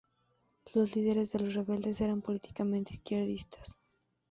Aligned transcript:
Los 0.73 0.95
líderes 0.95 1.31
de 1.31 1.37
los 1.41 1.53
rebeldes 1.53 2.01
eran 2.01 2.23
políticamente 2.23 2.95
izquierdistas. 2.95 3.75